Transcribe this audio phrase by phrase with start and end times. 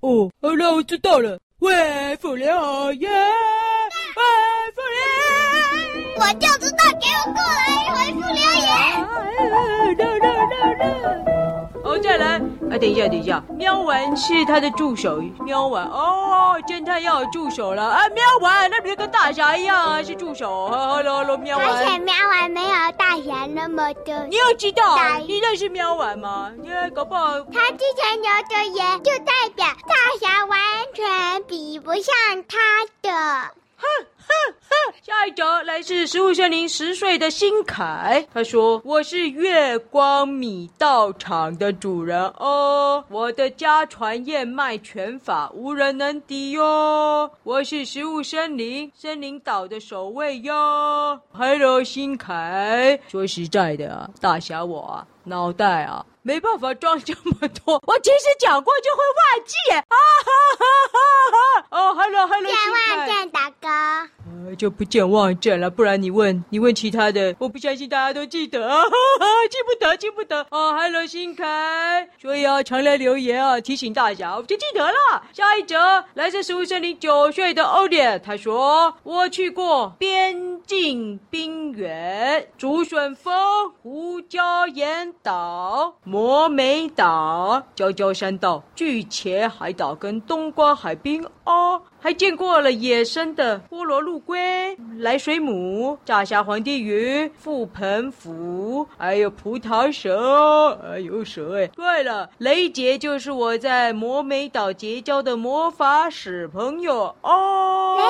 [0.00, 1.38] 哦，好了，我知道了。
[1.60, 2.46] 喂复留
[2.92, 3.10] 言，
[4.14, 4.20] 回
[4.74, 4.98] 复留
[5.94, 7.93] 言，我就知道，给我过来
[12.74, 15.22] 啊，等一下，等一下，喵丸是他的助手。
[15.44, 17.84] 喵丸，哦，侦探要有助手了。
[17.84, 20.66] 啊，喵丸，那不是跟大侠一样啊，是助手。
[20.66, 21.68] 哈喽喽，喵丸。
[21.68, 24.26] 而且喵丸没有大侠那么的。
[24.26, 26.50] 你要知道，你认识喵丸吗？
[26.64, 30.58] 因为搞不好他之前留的言，就代表大侠完
[30.92, 32.12] 全比不上
[32.48, 32.58] 他
[33.02, 33.54] 的。
[35.02, 56.04] 下一则来自食物森林十岁的新凯，他说：“我是月光米道场的主人哦，我的家传燕麦拳法无人能敌哟，我是食物森林森林岛的守卫哟。” Hello，新凯，说实在的啊，大侠我啊，脑袋啊。
[56.26, 59.54] 没办法装这么多，我其实讲过就会忘记。
[59.74, 60.96] 啊哈哈哈
[61.34, 61.66] 哈！
[61.68, 63.68] 哦，Hello，Hello，健忘症大哥，
[64.54, 65.68] 就不见忘症了。
[65.70, 68.88] 不然你问，你问其他的，我不相信大家都记得啊，哈
[69.20, 70.46] 哈记不得，记不得。
[70.50, 75.22] 哦，Hello，新凯，所以啊，常来留言啊，提醒大家，我就记得了。
[75.32, 91.82] 下一则来自食物森林九岁的欧烈，他说：“我去过边境冰原、竹笋峰、胡椒岩岛。”摩美岛、娇娇山岛、巨茄海岛跟冬瓜海滨哦。
[92.04, 101.66] 还见过了野生的菠萝陆龟、来水母、炸虾皇帝鱼、覆盆蝠，还有葡萄蛇，还有蛇哎。
[101.68, 107.96] 对了，雷姐就是我在魔美岛结交的魔法使朋友哦。
[107.98, 108.04] 雷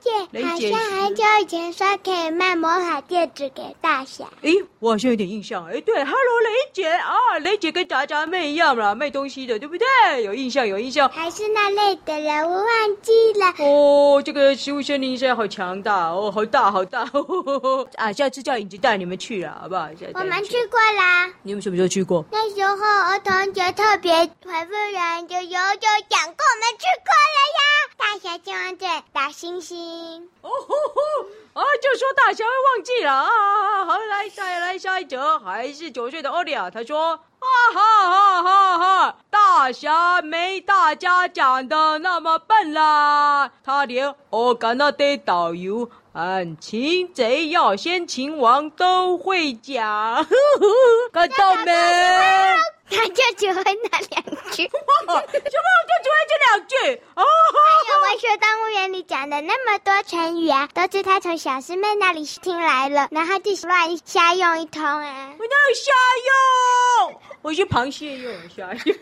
[0.00, 4.24] 姐，雷姐，好像很久以前说可以卖魔法戒指给大侠。
[4.40, 5.78] 诶，我好像有点印象哎。
[5.82, 10.24] 对，Hello，雷姐啊，雷姐跟炸炸妹一样啦，卖东西的，对不对？
[10.24, 11.06] 有印象，有印象。
[11.10, 12.64] 还是那类的人，物忘
[13.02, 18.12] 记了哦，这个食物森林现在好强大哦，好大好大呵呵呵啊！
[18.12, 19.88] 下次叫影子带你们去了，好不好？
[20.14, 21.28] 我们去过啦。
[21.42, 22.24] 你们什么时候去过？
[22.30, 27.60] 那时候儿童节特别回复人就有就讲过，我们去过了呀。
[27.96, 30.22] 大侠健忘症，大猩猩。
[30.40, 31.60] 哦吼吼！
[31.60, 33.84] 啊，就说大侠会忘记了啊！
[33.84, 37.18] 好，来再来下一则，还是九岁的欧利亚，他说。
[37.42, 39.16] 哈哈哈哈哈！
[39.54, 50.26] 大侠没大家讲的那么笨啦，他连欧甘娜的导游嗯擒贼要先擒王都会讲，呵呵，
[51.12, 51.70] 看到没？
[52.92, 54.22] 他就只会那两
[54.52, 54.70] 句， 什
[55.06, 55.22] 么？
[55.22, 57.02] 就只会这两句？
[57.14, 65.32] 哦，还有文学动物园里讲的那么多成语啊，都是他从小师妹那里听来了，然后就乱瞎用一通啊！
[65.38, 65.92] 我哪有瞎
[67.08, 67.20] 用？
[67.42, 68.96] 我是螃蟹用瞎用。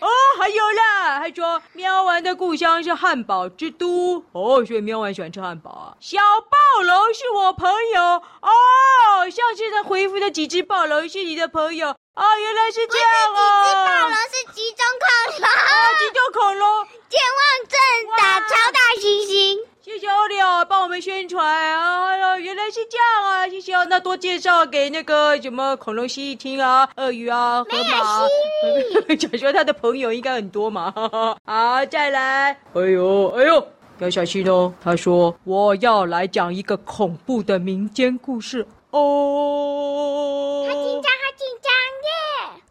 [0.00, 5.96] 哦，还有啦，还说喵丸的故乡是汉堡之都哦，所以喵丸喜欢吃汉堡啊。
[5.98, 13.40] 小暴龙是我朋友哦，上次他回复的几只暴龙是你的朋友哦，原来是这样啊。
[13.62, 15.04] 几只暴龙是几种恐
[15.36, 17.76] 龙啊，集中恐龙，健忘症
[18.16, 19.58] 打超大猩猩。
[19.82, 20.34] 谢谢欧里
[20.68, 22.08] 帮我们宣传啊！
[22.08, 23.46] 哎呦，原来是这样啊！
[23.48, 29.14] 谢谢，那多介绍给那个什么恐龙蜥蜴听啊，鳄鱼啊，河马。
[29.14, 30.92] 讲 说他的朋友应该很多嘛。
[31.44, 32.50] 好，再来。
[32.72, 34.72] 哎呦，哎呦，要小心哦。
[34.82, 38.66] 他说我要来讲一个恐怖的民间故事
[38.96, 40.66] 哦。
[40.68, 41.70] 好紧张，好紧张
[42.06, 42.10] 耶！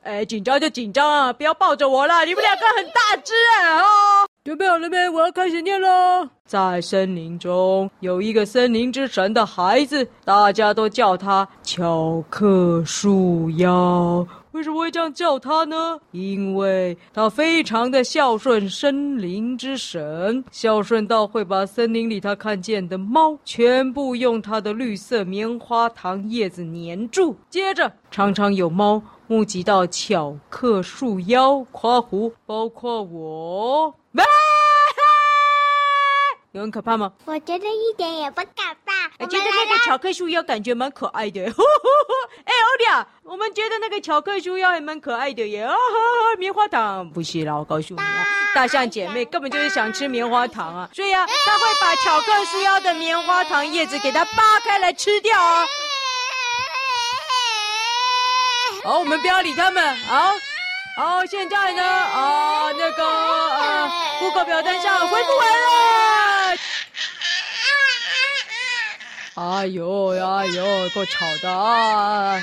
[0.04, 3.84] 哎，紧张就紧张啊，不要抱着我啦，你们两个很大只哎啊！
[4.44, 5.10] 准备好了没？
[5.10, 6.30] 我要开始念了。
[6.46, 14.28] 在森林中有一个森林之神的孩子，大家都叫他巧克树妖。
[14.56, 16.00] 为什么会这样叫他呢？
[16.12, 27.36] 因为他非常的孝顺森林之神，孝顺到会把森林里他看见的猫全部用他的绿色棉花糖叶子粘住。
[27.50, 33.94] 接着，常常有猫目击到巧克树妖夸胡，包括我。
[36.56, 37.12] 有很可怕吗？
[37.26, 38.48] 我觉得一点也不可
[38.86, 38.94] 怕。
[39.20, 41.42] 我觉得那个巧克树妖感觉蛮可爱的。
[41.44, 45.68] 哎，欧利亚，我们觉得那个巧克树妖也蛮可爱的耶。
[46.40, 48.26] 棉花糖不是啦，我告诉你啊，
[48.56, 55.66] 大象姐妹根本就是想吃棉花糖啊，所以啊，她会把巧克树妖的棉花糖叶子给它扒开来吃掉啊。
[58.86, 59.96] 好，我们不要理他们。
[60.08, 60.32] 好，
[60.98, 66.58] 好，现在呢，啊，那个呃，Google 表单上恢复完了。
[69.36, 72.40] 哎呦哎呦，够吵的啊！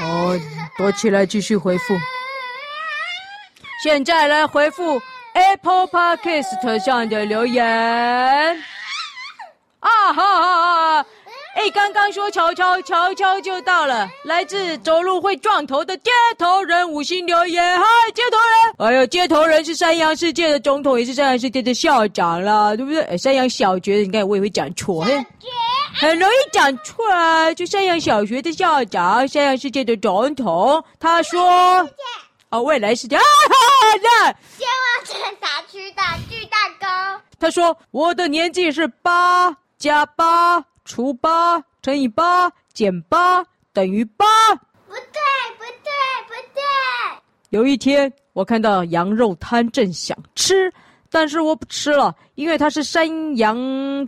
[0.00, 0.36] 哦，
[0.76, 1.96] 躲起来继续回复。
[3.84, 5.00] 现在来回复
[5.34, 7.64] Apple Podcast 上的留言。
[9.80, 11.06] 啊哈哈哈！
[11.58, 14.08] 哎，刚刚说乔乔，乔乔就到了。
[14.22, 17.76] 来自走路会撞头的街头人，五星留言。
[17.76, 17.84] 嗨，
[18.14, 18.74] 街头人！
[18.78, 23.02] 哎呦，街头人是山羊世界的总统，也是山羊世界的校长啦，对不对？
[23.06, 25.26] 哎，山羊小学的，你看我也会讲错，嘿，
[25.94, 27.52] 很容易讲错啊。
[27.52, 31.42] 就山羊小学的校长，山羊世界的总统，他说。
[32.50, 33.20] 哦，未来世界啊！
[34.02, 37.20] 那希望是打区的巨蛋糕。
[37.38, 40.58] 他说：“我的年纪是八加八
[40.88, 43.44] 除八乘以八减八
[43.74, 44.24] 等于八。”
[44.88, 45.20] 不对，
[45.58, 45.92] 不对，
[46.26, 46.62] 不对。
[47.50, 50.72] 有一天，我看到羊肉摊，正想吃，
[51.10, 53.54] 但是我不吃了，因为他是山羊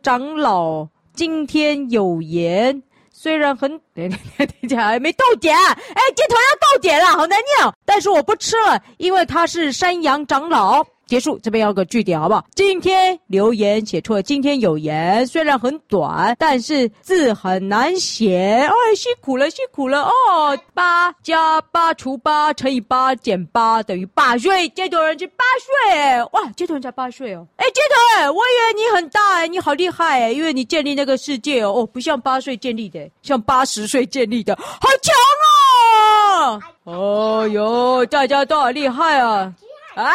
[0.01, 2.83] 长老，今天有言。
[3.13, 10.83] 虽然很， 等等等一下，还没到点，哎，镜头要到点了，好难念，但是我不吃了，因为他是山羊长老。
[11.11, 12.45] 结束，这边要个句点，好不好？
[12.55, 18.65] 今天留言写错了，今天有言，虽然很短，但是字很难写。
[18.65, 20.57] 哎，辛苦了，辛苦了哦。
[20.73, 25.45] 八加八除八乘以八减八等于八岁，街头人是八
[25.91, 27.45] 岁，哇，街头人才八岁哦。
[27.57, 35.13] 哎，街头人，我以为你很大哎，你好厉害哎，因为你建立那个世界哦，哦，不像八岁建立的，像八十岁建立的，好强
[36.39, 36.63] 哦。
[36.85, 39.53] 哦哟，大家都好厉害啊。
[39.97, 40.07] 啊！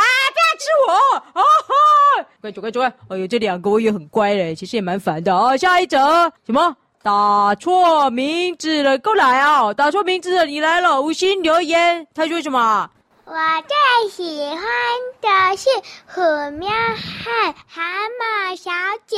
[0.55, 1.17] 不要吃我！
[1.33, 2.25] 啊哈！
[2.39, 2.81] 快走，快走！
[3.09, 5.57] 哎呦，这两个我也很乖嘞，其实也蛮烦的啊。
[5.57, 5.97] 下一则
[6.45, 6.75] 什么？
[7.03, 9.73] 打错名字了，过来啊！
[9.73, 12.07] 打错名字了，你来了，五星留言。
[12.15, 12.89] 他说什么？
[13.25, 13.33] 我
[13.67, 14.61] 最喜欢
[15.21, 15.67] 的是
[16.05, 16.21] 虎
[16.57, 17.81] 喵和蛤
[18.21, 18.71] 蟆小
[19.05, 19.17] 姐。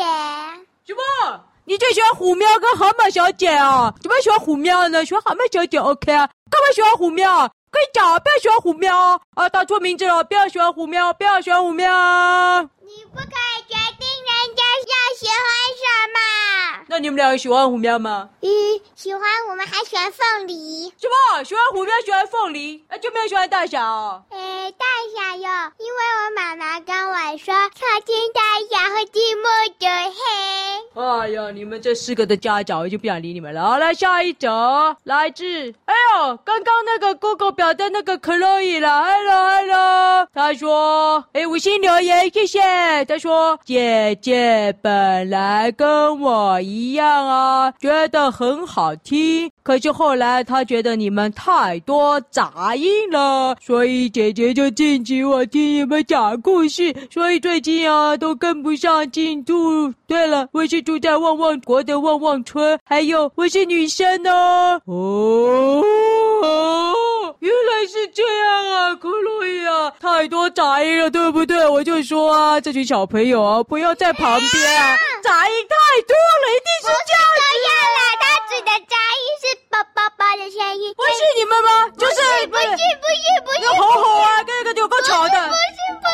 [0.86, 1.44] 什么？
[1.66, 3.94] 你最喜欢虎喵跟蛤蟆小姐啊？
[4.02, 5.06] 怎么喜欢虎喵呢？
[5.06, 6.28] 喜欢蛤蟆小姐 OK 啊？
[6.50, 7.48] 干嘛喜欢虎喵？
[7.70, 9.50] 可以讲，不要喜欢虎喵啊！
[9.50, 12.77] 打错名字了，不要喜欢虎喵，不要喜欢虎喵。
[12.88, 15.36] 你不可以决定人家要喜欢
[15.76, 16.86] 什么。
[16.88, 18.30] 那你们两个喜欢虎喵吗？
[18.40, 18.48] 嗯，
[18.96, 19.22] 喜欢。
[19.50, 20.94] 我们还喜欢凤梨。
[20.98, 21.44] 什么？
[21.44, 23.84] 喜欢虎喵，喜欢凤梨，那就没有喜欢大侠。
[24.30, 25.50] 哎，大侠哟，
[25.80, 28.42] 因为我妈妈跟我说，靠近大
[28.72, 31.02] 侠会寂寞的黑。
[31.02, 33.62] 哎呀，你们这四个的家长，我就不想理你们了。
[33.64, 35.44] 好，来下一则，来自，
[35.86, 42.77] 哎呦，刚刚那个 Google 表的那个克洛伊了，Hello，Hello，他说，哎，五星留言，谢谢。
[43.06, 59.94] 他说，姐姐本来跟我一样啊，觉得很好听，可是后来他觉得你们太多杂音了，所以姐姐就禁止我听你们讲故事，所以最近啊都跟不上进度。
[60.08, 60.78] 对了，我是。
[60.88, 64.32] 住在旺旺国的旺旺村，还有我是女生呢。
[64.86, 65.84] 哦，
[67.40, 71.68] 原来是这样啊，克洛伊啊，太多杂音了，对不对？
[71.68, 77.40] 我就说啊，这群小朋友啊，不要在旁边啊，杂音太多了，一定是这样子。
[77.48, 81.90] 不要啦，他指的杂音是宝宝宝的声音，不是你们吗？
[81.98, 85.52] 就是不是不是不是，有吼吼啊，跟那个有够吵的。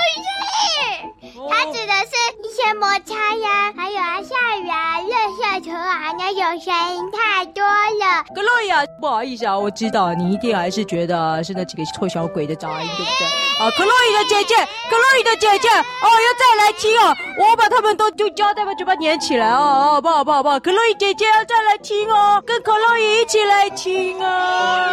[0.04, 2.14] 不是不是，不是，他指的是
[2.44, 4.70] 一些摩擦呀，还有啊下雨。
[4.70, 8.24] 啊，热射球啊，那种声音太多了。
[8.34, 13.28] 克洛伊啊，不好意思啊，我知道你一定还是觉得是那几个臭小鬼的杂音，对不对？
[13.60, 20.24] 啊，克洛伊的姐姐，克洛伊的姐姐，哦，要再来听哦，我把他们都就胶带把嘴巴粘起来哦，哦，不好？
[20.24, 20.42] 不好？
[20.42, 20.60] 不好？
[20.60, 24.93] 克洛伊姐姐要再来听哦，跟克洛伊一起来听啊。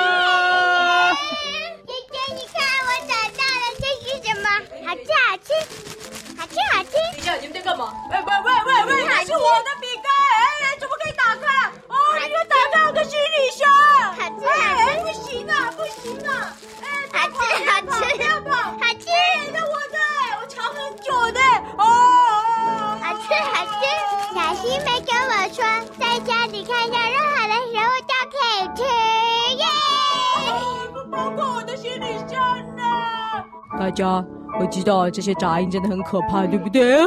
[33.91, 34.25] 大家。
[34.61, 36.99] 我知道这些杂音真的很可怕，对不对？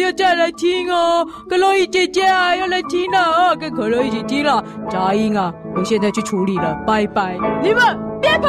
[0.00, 8.48] 要再来听哦，可乐伊姐姐啊，要来听了啊，跟可乐一起听了杂音啊，我现在去处理了，拜拜，你们别跑。